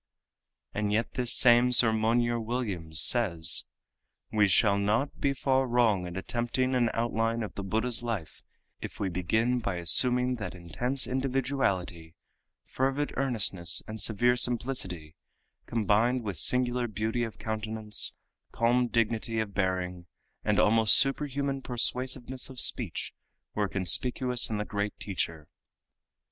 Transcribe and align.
And 0.73 0.91
yet 0.91 1.13
this 1.13 1.31
same 1.31 1.71
Sir 1.71 1.93
Monier 1.93 2.39
Williams 2.39 2.99
says: 2.99 3.65
"We 4.31 4.47
shall 4.47 4.79
not 4.79 5.19
be 5.19 5.31
far 5.31 5.67
wrong 5.67 6.07
in 6.07 6.17
attempting 6.17 6.73
an 6.73 6.89
outline 6.95 7.43
of 7.43 7.53
the 7.53 7.61
Buddha's 7.61 8.01
life 8.01 8.41
if 8.81 8.99
we 8.99 9.09
begin 9.09 9.59
by 9.59 9.75
assuming 9.75 10.37
that 10.37 10.55
intense 10.55 11.05
individuality, 11.05 12.15
fervid 12.65 13.13
earnestness 13.15 13.83
and 13.87 14.01
severe 14.01 14.35
simplicity, 14.35 15.13
combined 15.67 16.23
with 16.23 16.37
singular 16.37 16.87
beauty 16.87 17.23
of 17.23 17.37
countenance, 17.37 18.15
calm 18.51 18.87
dignity 18.87 19.39
of 19.39 19.53
bearing, 19.53 20.07
and 20.43 20.59
almost 20.59 20.95
superhuman 20.97 21.61
persuasiveness 21.61 22.49
of 22.49 22.59
speech, 22.59 23.13
were 23.53 23.69
conspicuous 23.69 24.49
in 24.49 24.57
the 24.57 24.65
great 24.65 24.97
teacher." 24.99 25.47